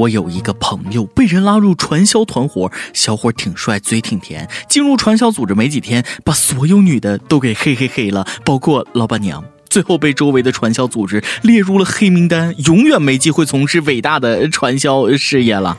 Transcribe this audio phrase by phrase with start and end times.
[0.00, 4.48] 我有一个朋友被人拉入传销团伙，小伙挺帅，嘴挺甜。
[4.66, 9.44] 进入传销组织没几天，把所有女的都给嘿嘿嘿了，包括老板娘。
[9.68, 15.76] 最后被周围的传销组织列入了黑名单，永远没机会从事伟大的传销事业了。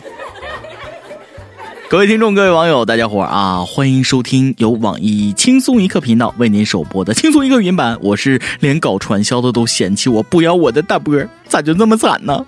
[1.90, 7.98] 各位听众，各位网友，大家伙啊，欢迎收听由网易轻松一刻频道为您首播的轻松一刻云版。
[8.02, 12.46] 我是连搞传销的都嫌弃我不要我的大波，咋就那么惨呢？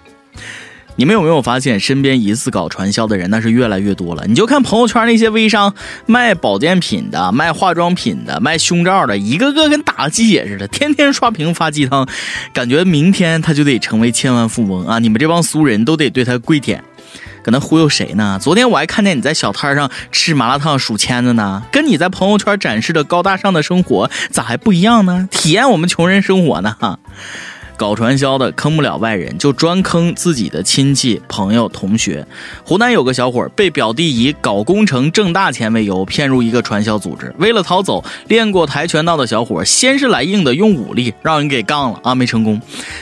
[0.95, 4.25] 你们有没有发现，身边疑似搞传销的人那是越来越多了？
[4.27, 5.73] 你就看朋友圈那些微商
[6.05, 12.07] 卖保健品的、卖化妆品的、卖胸罩的，一个个跟打了鸡血似的，天天刷屏发鸡汤，
[12.53, 14.99] 感觉明天他就得成为千万富翁啊！
[14.99, 16.83] 你们这帮俗人都得对他跪舔，
[17.41, 18.37] 搁那忽悠谁呢？
[18.39, 25.27] 昨天我还看见你在小摊上吃麻辣烫数签子呢，跟你在朋友圈展示的高大上的生活咋还不一样呢？
[25.31, 26.75] 体验我们穷人生活呢？
[26.79, 26.99] 哈
[27.83, 32.25] 搞传销的坑不了外人，就专坑自己的亲戚、朋友、同学。
[32.63, 42.61] 湖南有个小伙儿被表弟以搞工程挣大钱为由骗入一个传销组织，为了逃走，练过跆拳道的小伙先是来硬的，用武力让人给杠了啊，没成功。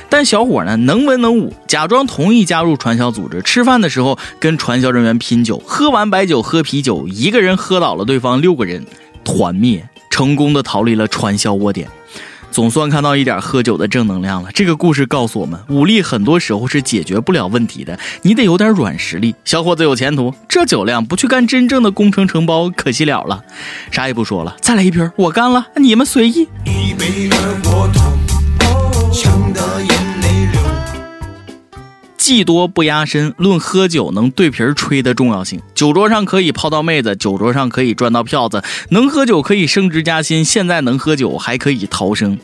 [0.10, 8.84] 但小伙呢能文能武，假装同意加入传销组织，吃饭的时候跟传销人员拼酒，喝完白酒喝啤酒，一个人喝倒了对方六个人，
[9.24, 11.88] 团灭，成功的逃离了传销窝点。
[12.52, 14.50] 总算看到一点喝酒的正能量了。
[14.54, 19.34] 这个故事告诉我们，武力很多时候是解决不了问题的，你得有点软实力。
[19.46, 23.42] 小伙子有前途，这酒量不去干真正的工程承包，可惜了了。
[23.90, 26.48] 啥也不说了，再来一瓶，我干了，你们随意。
[26.66, 27.30] 一杯
[27.64, 27.90] 过
[29.14, 29.81] 呛得眼泪流。
[32.22, 35.60] 技多不压身，论喝酒能对瓶吹的重要性。
[35.74, 40.46] 酒桌上可以泡到妹子，酒桌上可以赚到票子，能喝酒可以升职加薪。
[40.46, 42.38] 现在能喝酒还可以逃生。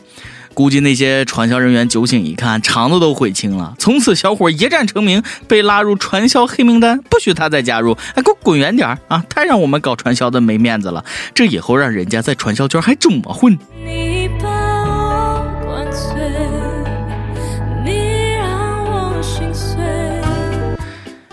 [0.52, 3.76] 估计那些传销人员酒醒一看，肠子都悔青了。
[3.78, 7.96] 从此小伙一战成名，被拉入传销黑名单，不许他再加入。
[8.16, 9.24] 哎，给我滚远点啊！
[9.28, 11.04] 太让我们搞传销的没面子了。
[11.32, 13.56] 这以后让人家在传销圈还怎么混？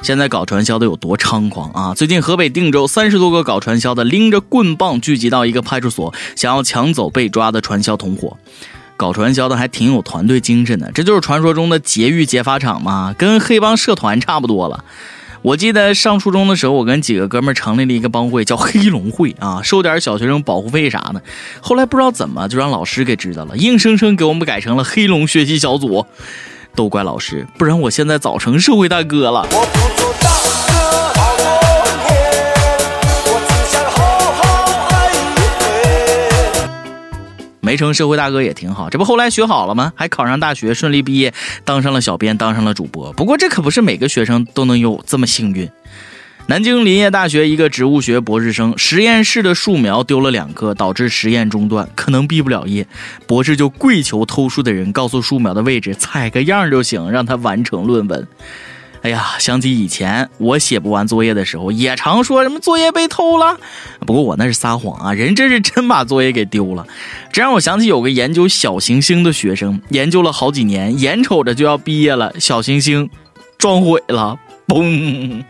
[0.06, 1.96] 现在搞传销的有多猖狂啊！
[1.96, 8.38] 最近河北定州三十多个搞传销的拎着棍棒聚集到一个派出所，想要抢走被抓的传销同伙。
[8.98, 14.86] 搞传销的还挺有团队精神的，这就是传说中的劫狱劫法场嘛，跟黑帮社团差不多了。
[15.42, 21.24] 我记得上初中的时候，我跟几个哥们成立了一个帮会，叫黑龙会啊，收点小学生保护费啥的。
[21.62, 26.06] 后来不知道怎么就让老师给知道了，硬生生给我们改成了黑龙学习小组。
[26.76, 29.48] 都怪老师，不然我现在早成社会大哥了。
[37.78, 39.94] 成社会大哥也挺好，这不后来学好了吗？
[39.96, 43.12] 还考上大学，顺利毕业，当上了小编，当上了主播。
[43.14, 45.70] 不过这可不是每个学生都能有这么幸运。
[46.48, 52.86] 南京林业大学一个植物学博士生，实验室的树苗丢了两棵，导致实验中断，可能毕不了业。
[53.26, 58.28] 博士就跪求偷树的人告诉树苗的位置，采个样就行，让他完成论文。
[59.06, 63.60] 哎呀，想起以前我写不完作业的时候，也常说什么作业被偷了。
[64.00, 66.88] 不过我那是撒谎啊，人这是真把作业给丢了。
[67.32, 73.08] 这让我想起有个研究小行星的学生，研究了好几年，眼瞅着就要毕业了，小行星
[73.60, 75.44] 撞毁了，嘣。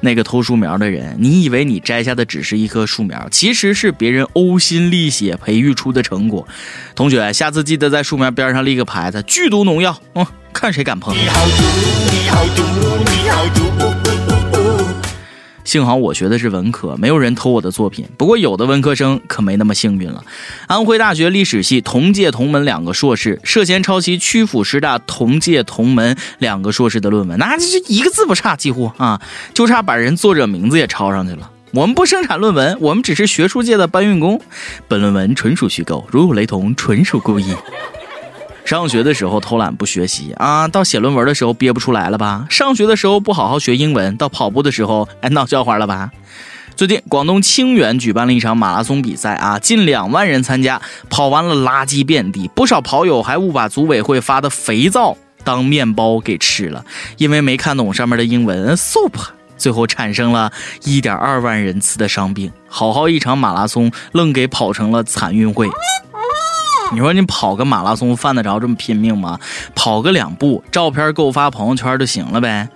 [0.00, 6.48] 那个偷树苗的人，你以为你摘下的只是一棵树苗，其实是别人呕心沥血培育出的成果。
[6.96, 11.14] 同学，下次记得在树苗边上立个牌子，剧毒农药，嗯，看谁敢碰。
[11.14, 11.62] 你好毒，
[12.10, 12.62] 你好毒，
[13.04, 13.68] 你好毒。
[15.64, 18.08] 幸好我学的是文科，没有人偷我的作品。
[18.16, 20.24] 不过有的文科生可没那么幸运了。
[20.66, 29.20] 安徽大学历史系同届同门两个硕士涉嫌抄袭曲阜师大同届同门两个硕士的论文，那这一个字不差，几乎啊，
[29.52, 31.50] 就差把人作者名字也抄上去了。
[31.72, 34.40] 我们不生产论文，我们只是学术界的搬运工。
[34.88, 37.54] 本论文纯属虚构，如有雷同，纯属故意。
[38.68, 42.44] 上学的时候偷懒不学习啊，到写论文的时候憋不出来了吧？
[42.50, 46.10] 上学的时候不好好学英文，到跑步的时候哎闹笑话了吧？
[46.76, 56.84] 最近广东清远举办了一场马拉松比赛啊，近两万人参加，跑完了垃圾遍地，不少跑友还误把组委会发的肥皂当面包给吃了，
[57.16, 59.14] 因为没看懂上面的英文 soup，
[59.56, 60.52] 最后产生了
[60.84, 65.66] 一点二万人次的伤病，好好一场马拉松愣给跑成了残运会。
[66.92, 69.38] 你说你跑个马拉松犯得着这么拼命吗？
[69.74, 72.68] 跑个两步，照片够发朋友圈就行了呗。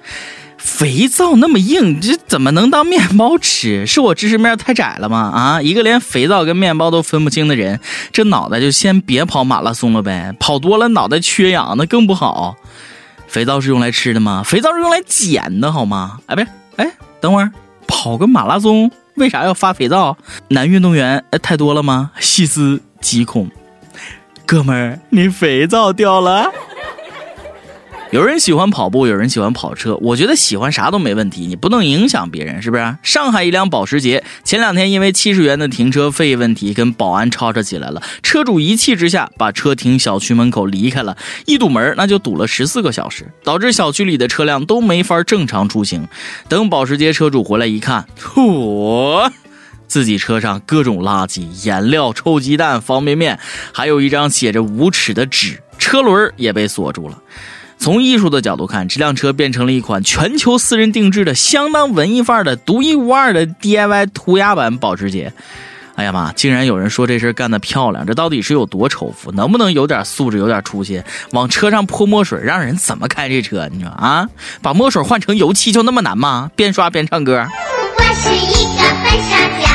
[0.58, 3.84] 肥皂那么硬，这怎么能当面包吃？
[3.84, 5.18] 是我知识面太窄了吗？
[5.34, 7.80] 啊，一个连肥皂跟面包都分不清的人，
[8.12, 10.32] 这脑袋就先别跑马拉松了呗。
[10.38, 12.54] 跑多了脑袋缺氧，那更不好。
[13.26, 14.42] 肥皂是用来吃的吗？
[14.44, 16.18] 肥皂是用来捡的，好吗？
[16.26, 17.50] 哎，不是，哎，等会儿
[17.88, 20.16] 跑个马拉松为啥要发肥皂？
[20.48, 22.12] 男运动员太多了吗？
[22.20, 23.50] 细思极恐，
[24.52, 26.52] 哥们儿，你肥皂掉了。
[28.10, 29.96] 有人喜欢跑步，有人喜欢跑车。
[30.02, 32.94] 我觉得喜欢啥都没问题，你不能影响别人，是不是？
[33.02, 41.16] 上海一辆保时捷前两天因为七十元的停车费问题跟保安吵吵起来了，车主一气之下把车停小区门口离开了，
[41.46, 46.06] 一堵门那就堵了十四个小时，导致小区里的车辆都没法正常出行。
[46.46, 49.32] 等保时捷车主回来一看，嚯，
[49.92, 53.38] 自己车上各种垃圾、颜料、臭鸡蛋、方便面，
[53.74, 57.18] 还有一张写着“无耻”的纸，车轮也被锁住了。
[57.76, 65.30] 从艺术的角度看，这辆车变成了一款全球私人定制的、相当文艺范儿的、独一无二的 DIY 涂鸦版保时捷。
[65.96, 66.32] 哎呀妈！
[66.32, 69.30] 竟然有人说这事干得漂亮，这到底是有多仇富？
[69.32, 71.02] 能不能有点素质、有点出息？
[71.32, 73.68] 往车上泼墨水，让人怎么开这车？
[73.70, 74.26] 你说啊？
[74.62, 76.50] 把墨水换成油漆就那么难吗？
[76.56, 77.46] 边刷边唱歌。
[77.98, 79.71] 我是一个笨傻匠，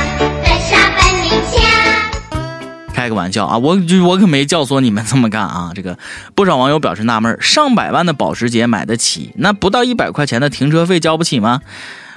[2.97, 3.77] 开个玩笑啊，我
[4.07, 5.71] 我可没教唆你们这么干啊！
[5.75, 5.99] 这个
[6.33, 11.61] 不少网友表示纳闷：上百万的保时捷买得起，那不到一百块钱的停车费交不起吗？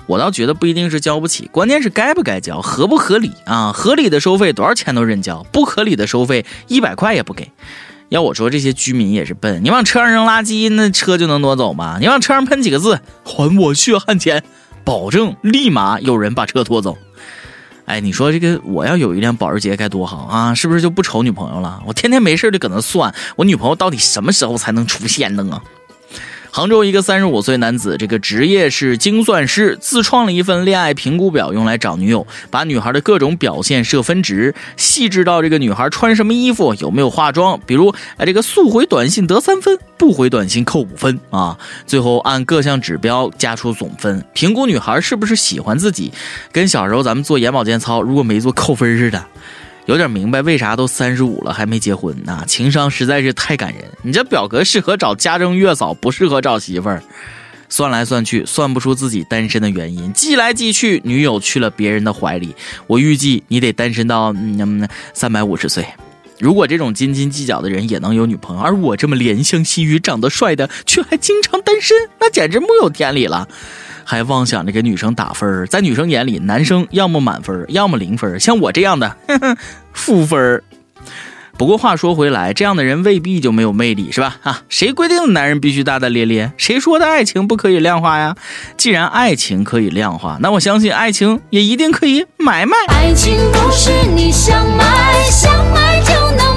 [0.07, 3.73] 我倒觉得不一定是交不起，关键是该不该交，合不合理啊？
[3.75, 7.53] 合理的收费多少钱都认交，不合理的收费一百块也不给。
[8.09, 11.99] 要我说，这些居民也是笨，你往车上扔垃圾，那车就能挪走吗？
[12.01, 14.43] 你往车上喷几个字“还我血汗钱”，
[14.83, 16.97] 保证立马有人把车拖走。
[17.91, 20.55] 哎，你说这个我要有一辆保时捷该多好啊！
[20.55, 21.83] 是不是就不愁女朋友了？
[21.85, 25.61] 我天天没事就搁那算，我女朋友到底什么时候才能出现呢？
[26.53, 41.57] 杭州一个三十五岁男子，这个职业是精算师，自创了一份恋爱评估表，用来找女友，把女孩的各种表现设分值，细致到这个女孩穿什么衣服、有没有化妆，比如哎，这个速回短信得三分，不回短信扣五分啊，
[41.87, 46.13] 最后按各项指标加出总分，评估女孩是不是喜欢自己，
[46.51, 49.25] 跟小时候咱们做眼保健操如果没做扣分似的。
[49.87, 52.45] 有点明白为啥都三十五了还没结婚呢？
[52.47, 53.85] 情商实在是太感人。
[54.03, 57.03] 你这表格适合找家政月嫂，不适合找媳妇儿。
[57.69, 60.13] 算来算去，算不出自己单身的原因。
[60.13, 62.55] 记来记去，女友去了别人的怀里。
[62.89, 65.87] 我预计你得单身到嗯三百五十岁。
[66.41, 73.47] 如果这种斤斤计较的人也能有女朋友，而我这么怜香惜玉、长得帅的却还经常单身，那简直木有天理了。
[74.11, 79.17] 还妄想着给女生打分在女生眼里，男生要么满分，要么零分，像我这样的
[79.95, 80.61] 负分
[81.57, 84.39] 不过话说回来，这样的人未必就没有魅力，是吧？
[84.43, 86.51] 啊，谁规定的男人必须大大咧咧？
[86.57, 88.35] 谁说的爱情不可以量化呀？
[88.77, 92.77] 既然爱情可以量化，那我相信爱情也一定可以买卖。
[92.89, 96.50] 爱情不是你想买想买就能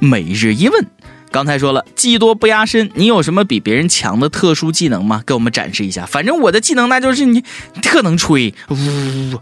[0.00, 0.86] 每日一问，
[1.30, 5.22] 刚才说了技多不压身，你有什么比别人强的特殊技能吗？
[5.26, 6.06] 给我们展示一下。
[6.06, 7.44] 反正我的技能那就是你
[7.82, 9.38] 特能吹，呜。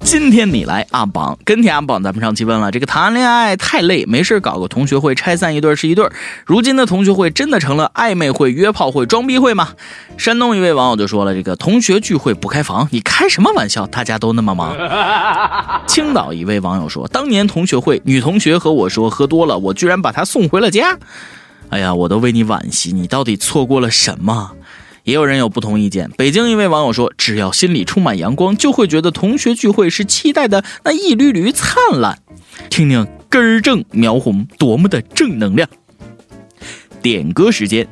[0.00, 6.08] 今天你来阿榜，跟帖阿榜，咱们上期问了，这个谈恋爱太累，没事搞个同学会，拆散一对是一对。
[6.46, 9.68] 如今的同学会真的成了暧昧会、约炮会、装逼会吗？
[10.16, 13.86] 山东一位网友就说了，这个同学聚会不开房，你开什么玩笑？
[13.88, 14.74] 大家都那么忙。
[15.86, 20.96] 青岛一位网友说，当年同学会，女同学和我说喝多了，我居然把她送回了家。
[21.68, 24.52] 哎呀，我都为你惋惜，你到底错过了什么？
[25.08, 26.10] 也有人有不同意见。
[26.18, 32.18] 北京一位网友说：“只要心里充满阳光，就会觉得同学聚会是期待的那一缕缕灿烂。”
[32.68, 35.66] 听听根儿正苗红多么的正能量。
[37.00, 37.88] 点歌时间，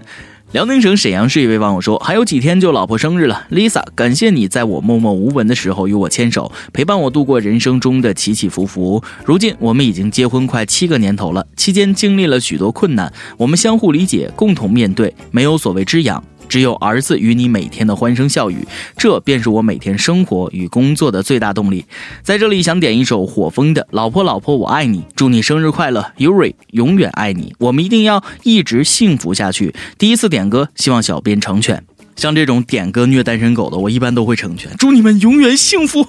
[0.52, 9.02] 辽宁省沈阳市一位网友说：“还有几天就老婆生日了，Lisa，感谢你在我默默无闻的时候与我牵手，陪伴我度过人生中的起起伏伏。
[9.24, 21.84] 如今我们已经结婚快七个年头了，期间经历了许多困难，我们相互理解，共同面对，没有所谓之痒。”只有儿子与你每天的欢声笑语，这便是我每天生活与工作的最大动力。
[22.22, 29.74] 在这里想点一首火风的《老婆老婆我爱你》，祝你生日快乐，Yuri 永远爱你，我们一定要一直幸福下去。
[29.98, 31.84] 第一次点歌，希望小编成全。
[32.16, 34.74] 像这种点歌虐单身狗的，我一般都会成全。
[34.78, 36.08] 祝你们永远幸福。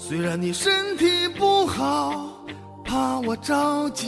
[0.00, 2.32] 虽然你身体不好，
[2.84, 4.06] 怕我着急，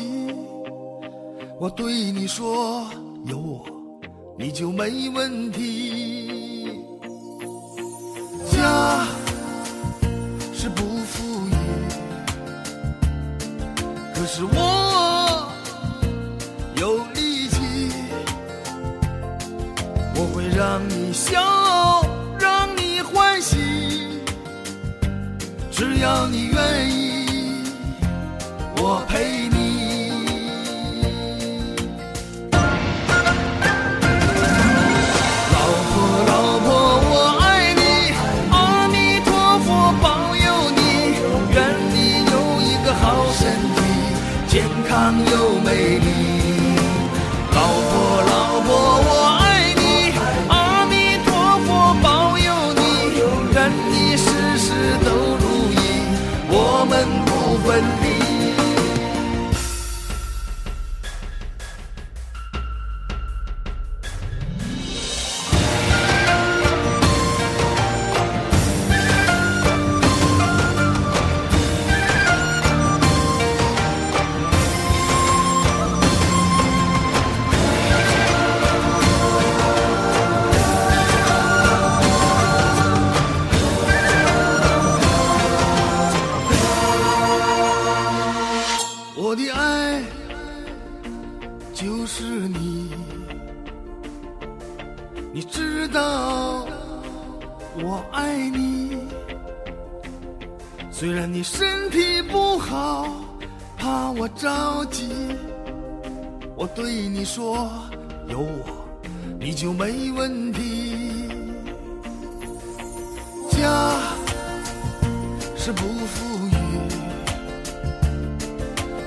[1.58, 2.86] 我对你说，
[3.26, 3.66] 有我
[4.38, 6.80] 你就没问题。
[8.50, 9.04] 家
[10.54, 11.54] 是不富裕，
[14.14, 15.52] 可是我
[16.76, 17.58] 有力气，
[20.14, 21.42] 我会让你笑，
[25.80, 27.64] 只要你愿意，
[28.76, 29.59] 我陪你。
[101.10, 103.04] 虽然你身体不好，
[103.76, 105.08] 怕我着急，
[106.54, 107.68] 我对你说，
[108.28, 108.86] 有我
[109.40, 111.28] 你就没问题。
[113.50, 113.98] 家
[115.56, 116.54] 是不富裕。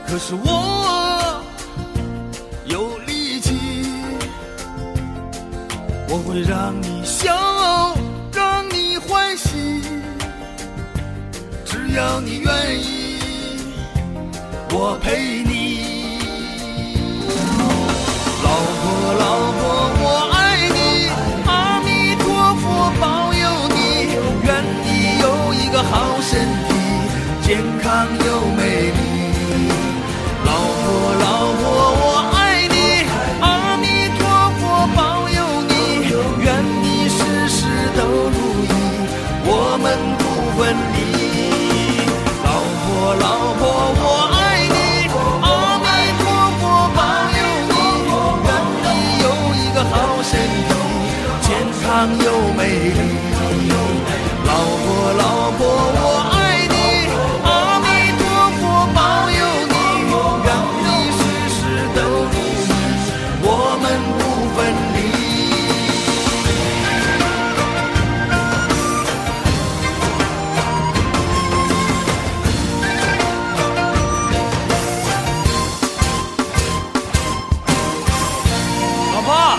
[0.05, 1.41] 可是我
[2.65, 3.55] 有力气，
[6.09, 7.92] 我会让你笑，
[12.25, 13.17] 你愿意，
[14.71, 15.42] 我陪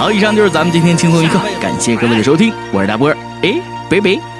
[0.04, 3.54] 好，以上就是咱们今天轻松一刻，感谢各位的收听，我是大波儿，哎，
[3.88, 4.33] 拜拜。